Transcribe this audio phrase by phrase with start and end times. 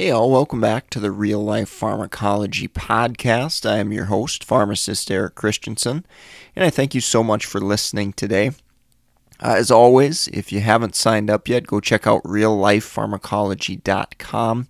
[0.00, 3.68] Hey, all, welcome back to the Real Life Pharmacology Podcast.
[3.68, 6.06] I am your host, pharmacist Eric Christensen,
[6.54, 8.52] and I thank you so much for listening today.
[9.42, 14.68] Uh, as always, if you haven't signed up yet, go check out reallifepharmacology.com.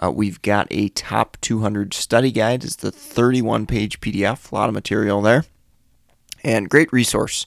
[0.00, 2.62] Uh, we've got a top 200 study guide.
[2.62, 5.46] It's the 31 page PDF, a lot of material there,
[6.44, 7.44] and great resource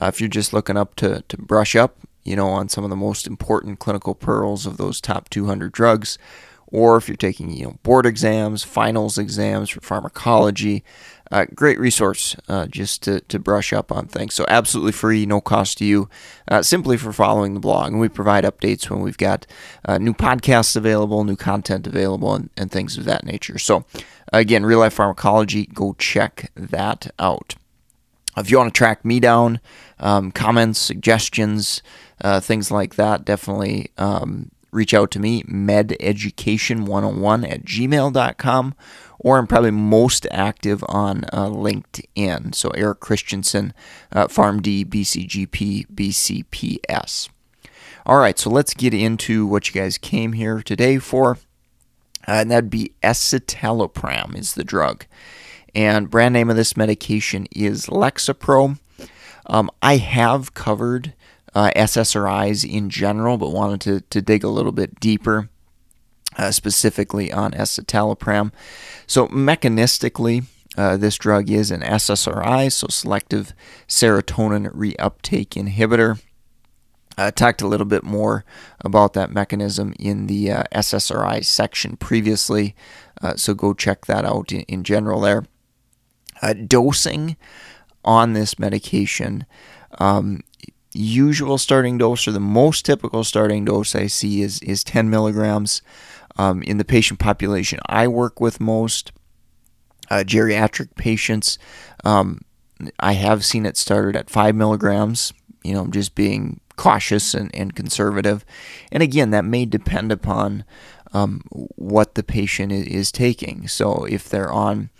[0.00, 2.90] uh, if you're just looking up to, to brush up, you know, on some of
[2.90, 6.16] the most important clinical pearls of those top 200 drugs
[6.72, 10.84] or if you're taking you know board exams, finals exams for pharmacology.
[11.32, 14.34] Uh, great resource uh, just to, to brush up on things.
[14.34, 16.08] So absolutely free, no cost to you,
[16.48, 17.92] uh, simply for following the blog.
[17.92, 19.46] And we provide updates when we've got
[19.84, 23.58] uh, new podcasts available, new content available, and, and things of that nature.
[23.58, 23.84] So
[24.32, 27.54] again, real life pharmacology, go check that out.
[28.36, 29.60] If you want to track me down,
[30.00, 31.80] um, comments, suggestions,
[32.22, 38.74] uh, things like that, definitely um, reach out to me, mededucation101 at gmail.com,
[39.18, 42.54] or I'm probably most active on uh, LinkedIn.
[42.54, 43.72] So Eric Christensen,
[44.12, 47.28] uh, PharmD, BCGP, BCPS.
[48.06, 51.38] All right, so let's get into what you guys came here today for.
[52.26, 55.04] Uh, and that'd be escitalopram is the drug.
[55.74, 58.78] And brand name of this medication is Lexapro.
[59.46, 61.14] Um, I have covered
[61.54, 65.48] uh, SSRIs in general, but wanted to, to dig a little bit deeper,
[66.36, 68.52] uh, specifically on escitalopram.
[69.06, 70.44] So, mechanistically,
[70.76, 73.52] uh, this drug is an SSRI, so selective
[73.88, 76.20] serotonin reuptake inhibitor.
[77.18, 78.44] I talked a little bit more
[78.80, 82.74] about that mechanism in the uh, SSRI section previously,
[83.20, 85.44] uh, so go check that out in, in general there.
[86.40, 87.36] Uh, dosing
[88.02, 89.44] on this medication
[89.98, 90.40] um,
[90.92, 95.82] usual starting dose or the most typical starting dose I see is, is 10 milligrams.
[96.38, 99.12] Um, in the patient population I work with most,
[100.10, 101.58] uh, geriatric patients,
[102.04, 102.40] um,
[102.98, 107.74] I have seen it started at 5 milligrams, you know, just being cautious and, and
[107.74, 108.44] conservative.
[108.90, 110.64] And again, that may depend upon
[111.12, 113.68] um, what the patient is taking.
[113.68, 114.90] So if they're on,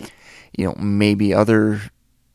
[0.56, 1.80] you know, maybe other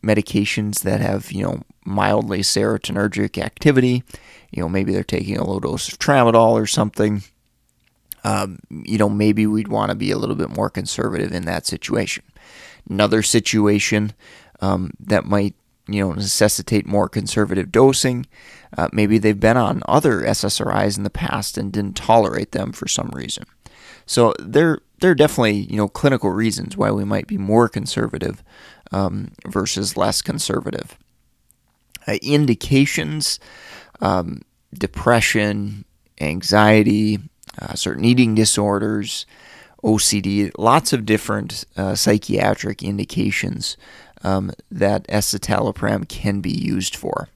[0.05, 4.03] medications that have, you know, mildly serotonergic activity.
[4.51, 7.23] You know, maybe they're taking a low dose of tramadol or something.
[8.23, 11.65] Um, you know, maybe we'd want to be a little bit more conservative in that
[11.65, 12.23] situation.
[12.89, 14.13] Another situation
[14.61, 15.55] um, that might,
[15.87, 18.25] you know, necessitate more conservative dosing.
[18.75, 22.87] Uh, maybe they've been on other SSRIs in the past and didn't tolerate them for
[22.87, 23.45] some reason.
[24.07, 28.43] So there, there are definitely, you know, clinical reasons why we might be more conservative
[28.91, 30.97] um, versus less conservative
[32.07, 33.39] uh, indications
[34.01, 34.41] um,
[34.73, 35.85] depression,
[36.19, 37.19] anxiety,
[37.59, 39.25] uh, certain eating disorders,
[39.83, 43.77] OCD, lots of different uh, psychiatric indications
[44.23, 47.29] um, that escitalopram can be used for.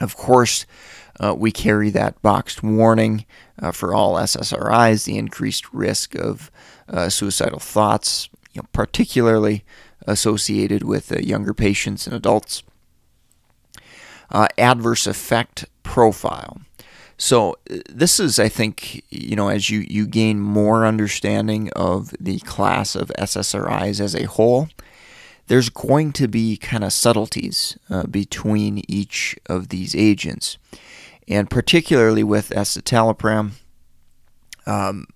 [0.00, 0.66] Of course,
[1.20, 3.26] uh, we carry that boxed warning
[3.60, 6.50] uh, for all SSRIs, the increased risk of
[6.88, 9.64] uh, suicidal thoughts, you know, particularly
[10.06, 12.62] associated with uh, younger patients and adults
[14.30, 16.60] uh, adverse effect profile.
[17.16, 22.14] So uh, this is, I think, you know, as you, you gain more understanding of
[22.18, 24.68] the class of SSRIs as a whole,
[25.46, 30.58] there's going to be kind of subtleties uh, between each of these agents.
[31.28, 33.52] And particularly with escitalopram,
[34.66, 35.06] um,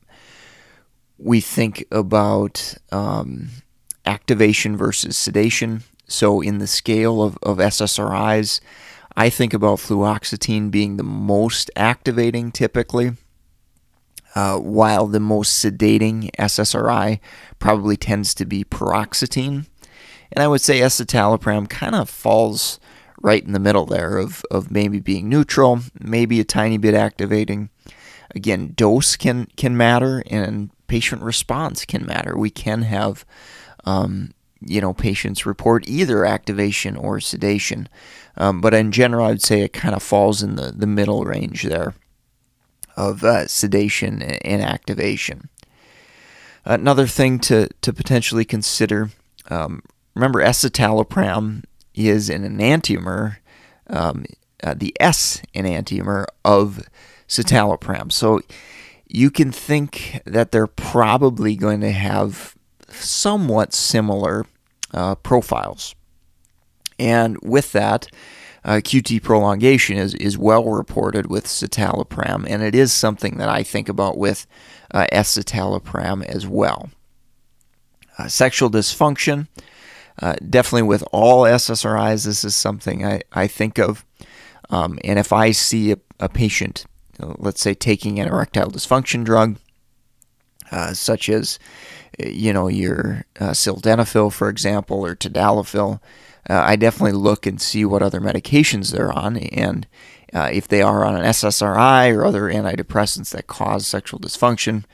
[1.18, 3.48] we think about um,
[4.08, 5.82] activation versus sedation.
[6.08, 8.60] So in the scale of, of SSRIs,
[9.16, 13.12] I think about fluoxetine being the most activating typically,
[14.34, 17.20] uh, while the most sedating SSRI
[17.58, 19.66] probably tends to be paroxetine.
[20.32, 22.80] And I would say escitalopram kind of falls
[23.20, 27.68] right in the middle there of, of maybe being neutral, maybe a tiny bit activating.
[28.34, 32.36] Again, dose can, can matter and patient response can matter.
[32.36, 33.24] We can have
[33.84, 37.88] um, you know patients report either activation or sedation.
[38.36, 41.64] Um, but in general, I'd say it kind of falls in the, the middle range
[41.64, 41.94] there
[42.96, 45.48] of uh, sedation and activation.
[46.64, 49.10] Another thing to, to potentially consider
[49.50, 49.82] um,
[50.18, 51.64] remember, escitalopram
[51.94, 53.36] is an enantiomer,
[53.88, 54.26] um,
[54.62, 56.82] uh, the S enantiomer of
[57.28, 58.10] citalopram.
[58.12, 58.40] So
[59.06, 62.56] you can think that they're probably going to have
[62.90, 64.46] somewhat similar
[64.92, 65.94] uh, profiles.
[66.98, 68.08] And with that,
[68.64, 73.62] uh, QT prolongation is, is well reported with citalopram, and it is something that I
[73.62, 74.46] think about with
[74.90, 76.90] uh, escitalopram as well.
[78.18, 79.46] Uh, sexual dysfunction,
[80.20, 84.04] uh, definitely with all SSRIs, this is something I, I think of.
[84.70, 86.84] Um, and if I see a, a patient,
[87.18, 89.56] let's say taking an erectile dysfunction drug,
[90.70, 91.58] uh, such as
[92.18, 96.00] you know your uh, sildenafil, for example, or tadalafil,
[96.48, 99.86] uh, I definitely look and see what other medications they're on, and
[100.32, 104.84] uh, if they are on an SSRI or other antidepressants that cause sexual dysfunction,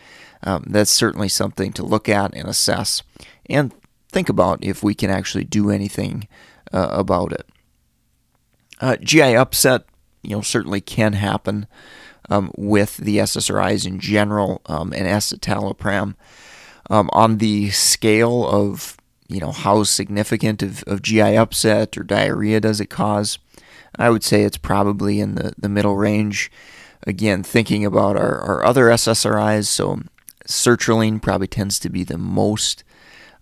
[0.42, 3.02] um, that's certainly something to look at and assess,
[3.46, 3.72] and
[4.08, 6.28] think about if we can actually do anything
[6.72, 7.46] uh, about it.
[8.80, 9.84] Uh, GI upset,
[10.22, 11.66] you know, certainly can happen
[12.28, 16.14] um, with the SSRIs in general um, and escitalopram.
[16.90, 18.98] Um, on the scale of
[19.28, 23.38] you know how significant of, of GI upset or diarrhea does it cause,
[23.96, 26.50] I would say it's probably in the, the middle range.
[27.06, 30.00] Again, thinking about our, our other SSRIs, so
[30.46, 32.82] sertraline probably tends to be the most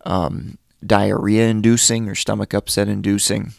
[0.04, 3.52] um, diarrhea inducing or stomach upset inducing,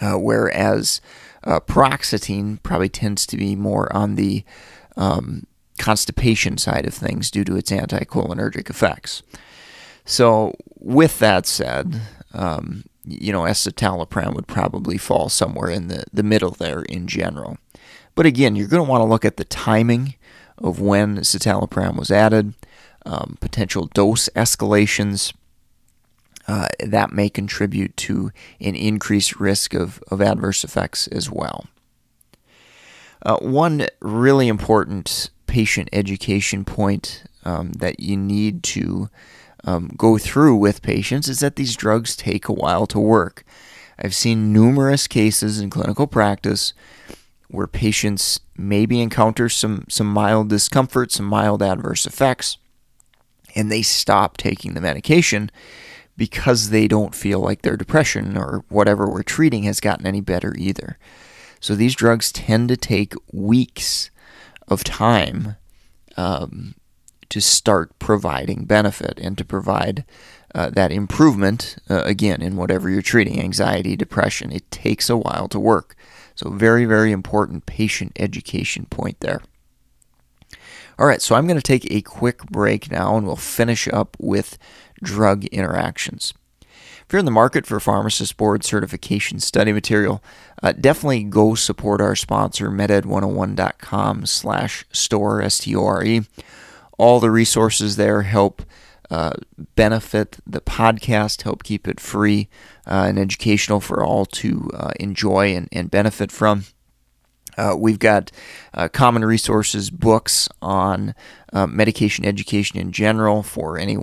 [0.00, 1.02] uh, whereas
[1.44, 4.44] uh, paroxetine probably tends to be more on the
[4.96, 5.46] um,
[5.78, 9.22] constipation side of things due to its anticholinergic effects.
[10.04, 12.00] So, with that said,
[12.32, 17.58] um, you know, escitalopram would probably fall somewhere in the, the middle there in general.
[18.14, 20.14] But again, you're going to want to look at the timing
[20.58, 22.54] of when citalopram was added,
[23.04, 25.32] um, potential dose escalations,
[26.48, 28.30] uh, that may contribute to
[28.60, 31.66] an increased risk of, of adverse effects as well.
[33.22, 39.08] Uh, one really important patient education point um, that you need to
[39.64, 43.42] um, go through with patients is that these drugs take a while to work.
[43.98, 46.74] I've seen numerous cases in clinical practice
[47.48, 52.58] where patients maybe encounter some, some mild discomfort, some mild adverse effects,
[53.54, 55.50] and they stop taking the medication
[56.18, 60.54] because they don't feel like their depression or whatever we're treating has gotten any better
[60.58, 60.98] either.
[61.60, 64.10] So these drugs tend to take weeks
[64.68, 65.56] of time
[66.16, 66.74] um,
[67.28, 70.04] to start providing benefit and to provide
[70.54, 74.52] uh, that improvement, uh, again, in whatever you're treating anxiety, depression.
[74.52, 75.96] It takes a while to work.
[76.34, 79.42] So, very, very important patient education point there.
[80.98, 84.16] All right, so I'm going to take a quick break now and we'll finish up
[84.18, 84.56] with
[85.02, 86.32] drug interactions.
[87.06, 90.24] If you're in the market for pharmacist board certification study material,
[90.60, 96.22] uh, definitely go support our sponsor, meded101.com slash store, S-T-O-R-E.
[96.98, 98.62] All the resources there help
[99.08, 99.34] uh,
[99.76, 102.48] benefit the podcast, help keep it free
[102.88, 106.64] uh, and educational for all to uh, enjoy and, and benefit from.
[107.56, 108.32] Uh, we've got
[108.74, 111.14] uh, common resources, books on
[111.52, 113.96] uh, medication education in general for any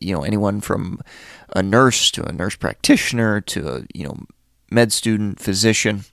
[0.00, 1.00] you know anyone from
[1.54, 4.16] a nurse to a nurse practitioner to a you know
[4.70, 6.04] med student, physician,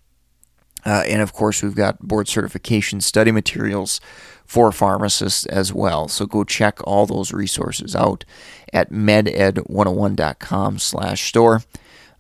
[0.85, 4.01] uh, and of course we've got board certification study materials
[4.45, 6.07] for pharmacists as well.
[6.07, 8.25] So go check all those resources out
[8.73, 11.61] at meded101.com/store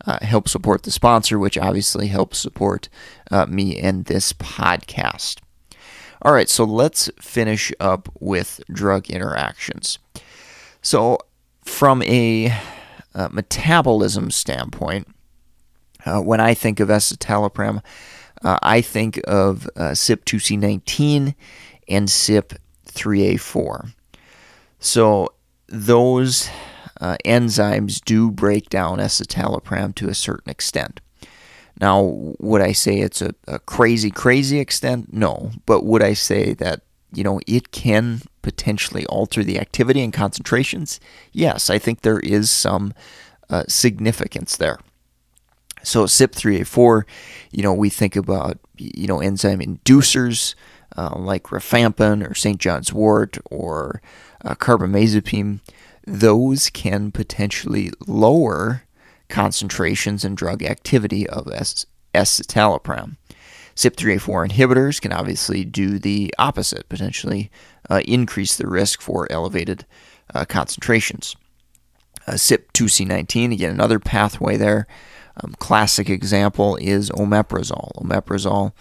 [0.05, 2.89] uh, help support the sponsor, which obviously helps support
[3.31, 5.39] uh, me and this podcast.
[6.21, 9.99] All right, so let's finish up with drug interactions.
[10.81, 11.19] So,
[11.63, 12.55] from a
[13.15, 15.07] uh, metabolism standpoint,
[16.05, 17.81] uh, when I think of escitalopram,
[18.43, 21.33] uh, I think of uh, CYP2C19
[21.87, 23.93] and CYP3A4.
[24.79, 25.33] So,
[25.67, 26.49] those
[27.01, 30.99] uh, enzymes do break down escitalopram to a certain extent.
[31.79, 35.11] Now, would I say it's a, a crazy, crazy extent?
[35.11, 35.51] No.
[35.65, 36.81] But would I say that,
[37.15, 40.99] you know, it can potentially alter the activity and concentrations?
[41.31, 42.93] Yes, I think there is some
[43.49, 44.79] uh, significance there.
[45.83, 47.03] So CYP3A4,
[47.51, 50.55] you know, we think about, you know, enzyme inducers
[50.97, 52.59] uh, like rifampin or St.
[52.59, 54.01] John's wort or
[54.43, 55.59] uh, carbamazepine
[56.05, 58.83] those can potentially lower
[59.27, 61.45] concentrations and drug activity of
[62.13, 63.17] escitalopram.
[63.75, 67.51] CYP3A4 inhibitors can obviously do the opposite, potentially
[67.89, 69.85] uh, increase the risk for elevated
[70.33, 71.35] uh, concentrations.
[72.27, 74.87] Uh, CYP2C19, again, another pathway there.
[75.43, 77.93] Um, classic example is omeprazole.
[78.01, 78.71] Omeprazole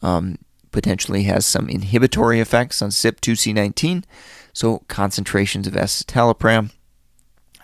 [0.00, 0.38] um,
[0.70, 4.04] potentially has some inhibitory effects on CYP2C19,
[4.52, 6.70] so concentrations of escitalopram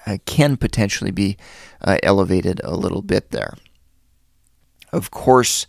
[0.06, 1.36] uh, can potentially be
[1.80, 3.54] uh, elevated a little bit there.
[4.92, 5.66] Of course,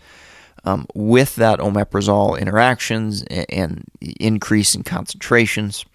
[0.66, 5.86] um, with that omeprazole interactions and, and increase in concentrations,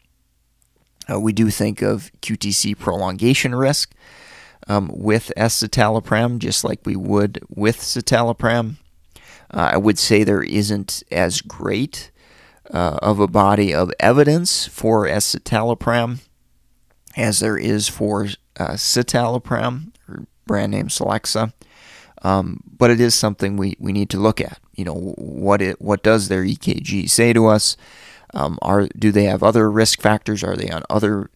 [1.10, 3.94] uh, we do think of QTC prolongation risk
[4.68, 8.76] um, with escitalopram, just like we would with citalopram.
[9.52, 12.10] Uh, I would say there isn't as great
[12.70, 16.20] uh, of a body of evidence for escitalopram
[17.16, 21.52] as there is for uh, citalopram, or brand name Celexa.
[22.22, 24.58] Um, but it is something we, we need to look at.
[24.74, 27.76] You know, what it what does their EKG say to us?
[28.34, 30.44] Um, are do they have other risk factors?
[30.44, 31.30] Are they on other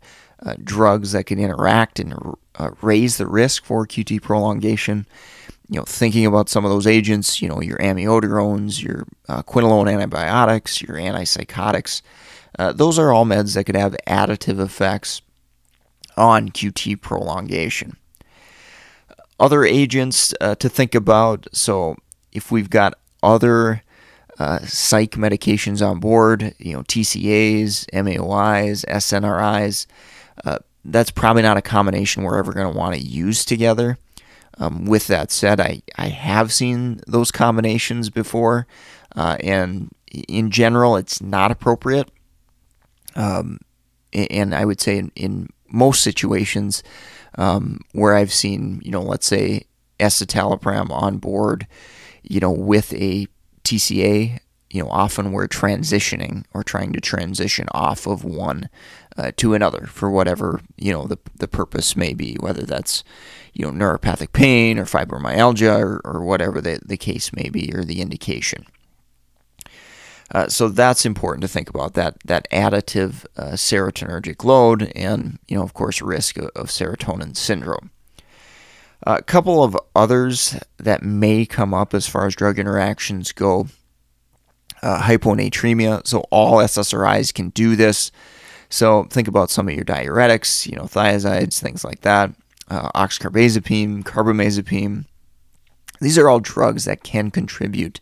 [0.44, 2.14] uh, drugs that can interact and
[2.56, 5.06] uh, raise the risk for QT prolongation?
[5.68, 9.90] You know, thinking about some of those agents, you know, your amiodarones, your uh, quinolone
[9.90, 12.02] antibiotics, your antipsychotics,
[12.58, 15.22] uh, those are all meds that could have additive effects
[16.16, 17.96] on QT prolongation.
[19.40, 21.46] Other agents uh, to think about.
[21.52, 21.96] So,
[22.32, 23.82] if we've got other
[24.38, 29.86] uh, psych medications on board, you know, TCAs, MAOIs, SNRIs.
[30.44, 33.96] Uh, that's probably not a combination we're ever going to want to use together.
[34.58, 38.66] Um, with that said, I, I have seen those combinations before,
[39.16, 39.90] uh, and
[40.28, 42.08] in general, it's not appropriate.
[43.16, 43.58] Um,
[44.12, 46.84] and I would say in, in most situations
[47.36, 49.66] um, where I've seen, you know, let's say
[50.00, 51.66] escitalopram on board,
[52.22, 53.26] you know, with a
[53.64, 58.68] TCA, you know, often we're transitioning or trying to transition off of one
[59.16, 63.04] uh, to another for whatever, you know, the, the purpose may be, whether that's,
[63.52, 67.84] you know, neuropathic pain or fibromyalgia or, or whatever the, the case may be or
[67.84, 68.66] the indication.
[70.34, 75.56] Uh, so that's important to think about that that additive uh, serotonergic load and you
[75.56, 77.90] know of course risk of, of serotonin syndrome.
[79.06, 83.68] A couple of others that may come up as far as drug interactions go
[84.84, 86.06] uh, hyponatremia.
[86.06, 88.12] So, all SSRIs can do this.
[88.68, 92.30] So, think about some of your diuretics, you know, thiazides, things like that,
[92.68, 95.06] uh, oxcarbazepine, carbamazepine.
[96.00, 98.00] These are all drugs that can contribute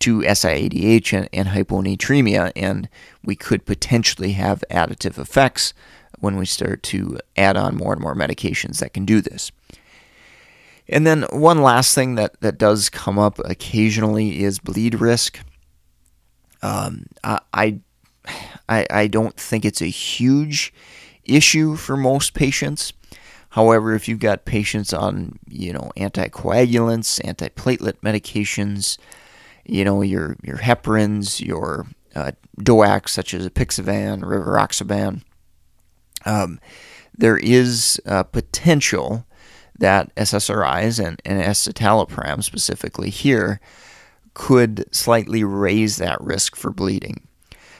[0.00, 2.88] to SIADH and, and hyponatremia, and
[3.24, 5.72] we could potentially have additive effects
[6.18, 9.50] when we start to add on more and more medications that can do this.
[10.88, 15.40] And then one last thing that, that does come up occasionally is bleed risk.
[16.62, 17.80] Um, I,
[18.68, 20.72] I, I don't think it's a huge
[21.24, 22.92] issue for most patients.
[23.50, 28.98] However, if you've got patients on, you know, anticoagulants, antiplatelet medications,
[29.64, 35.22] you know, your your heparins, your uh, DOACs such as apixaban, rivaroxaban,
[36.24, 36.60] um,
[37.16, 38.00] there is
[38.32, 39.26] potential
[39.78, 43.60] that SSRIs and, and escitalopram specifically here
[44.34, 47.26] could slightly raise that risk for bleeding.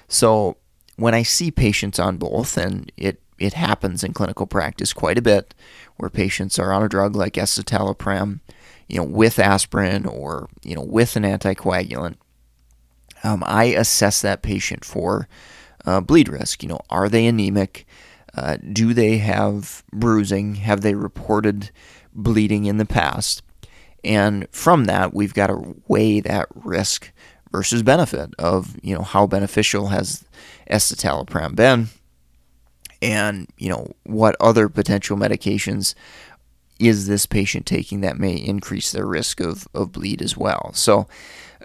[0.09, 0.57] So
[0.97, 5.23] when I see patients on both, and it, it happens in clinical practice quite a
[5.23, 5.55] bit,
[5.97, 8.41] where patients are on a drug like escitalopram,
[8.89, 12.17] you know, with aspirin or you know with an anticoagulant,
[13.23, 15.29] um, I assess that patient for
[15.85, 16.63] uh, bleed risk.
[16.63, 17.87] You know, are they anemic?
[18.37, 20.57] Uh, do they have bruising?
[20.57, 21.71] Have they reported
[22.13, 23.43] bleeding in the past?
[24.05, 27.11] And from that, we've got to weigh that risk
[27.51, 30.25] versus benefit of, you know, how beneficial has
[30.71, 31.89] escitalopram been
[33.01, 35.95] and, you know, what other potential medications
[36.87, 40.73] is this patient taking that may increase their risk of, of bleed as well.
[40.75, 41.07] So,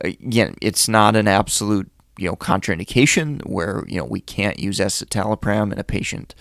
[0.02, 5.72] again, it's not an absolute you know contraindication where you know we can't use escitalopram
[5.72, 6.36] in a patient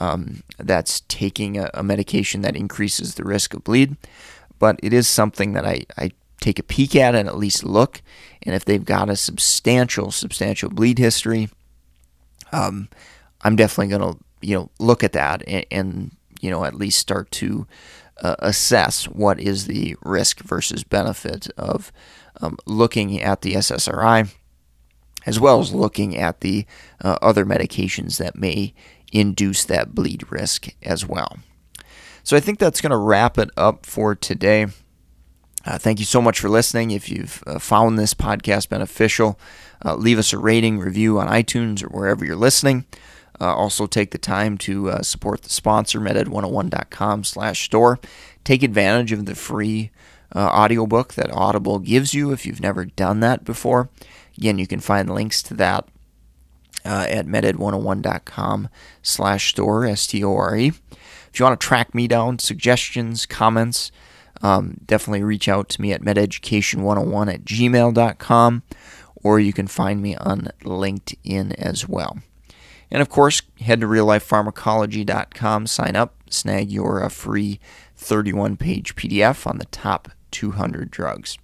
[0.00, 3.96] um, that's taking a, a, medication that increases the risk of bleed,
[4.58, 6.10] but it is something that I, I
[6.40, 8.00] take a peek at and at least look.
[8.42, 11.50] And if they've got a substantial substantial bleed history,
[12.50, 12.88] um,
[13.42, 16.10] I'm definitely going to you know look at that and, and
[16.40, 17.66] you know at least start to
[18.20, 21.92] uh, assess what is the risk versus benefit of
[22.40, 24.30] um, looking at the SSRI
[25.26, 26.64] as well as looking at the
[27.02, 28.74] uh, other medications that may
[29.12, 31.38] induce that bleed risk as well.
[32.22, 34.66] So I think that's going to wrap it up for today.
[35.64, 36.90] Uh, thank you so much for listening.
[36.90, 39.38] If you've uh, found this podcast beneficial,
[39.84, 42.86] uh, leave us a rating, review on iTunes or wherever you're listening.
[43.40, 47.98] Uh, also, take the time to uh, support the sponsor, meded101.com slash store.
[48.44, 49.90] Take advantage of the free
[50.34, 53.88] uh, audiobook that Audible gives you if you've never done that before.
[54.36, 55.88] Again, you can find links to that
[56.84, 58.68] uh, at meded101.com
[59.02, 60.68] slash store, S-T-O-R-E.
[60.68, 63.92] If you want to track me down, suggestions, comments,
[64.42, 68.62] um, definitely reach out to me at mededucation101 at gmail.com
[69.22, 72.18] or you can find me on LinkedIn as well.
[72.90, 77.60] And of course, head to reallifepharmacology.com, sign up, snag your uh, free
[77.96, 81.38] 31 page PDF on the top 200 drugs.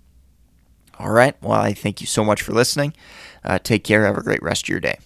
[0.99, 2.95] All right, well, I thank you so much for listening.
[3.45, 4.07] Uh, take care.
[4.07, 4.99] Have a great rest of your day.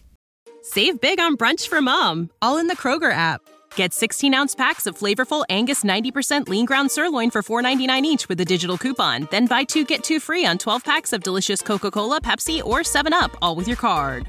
[0.63, 3.41] Save big on brunch for mom, all in the Kroger app.
[3.75, 8.41] Get 16 ounce packs of flavorful Angus 90% lean ground sirloin for $4.99 each with
[8.41, 9.27] a digital coupon.
[9.31, 12.81] Then buy two get two free on 12 packs of delicious Coca Cola, Pepsi, or
[12.81, 14.29] 7UP, all with your card.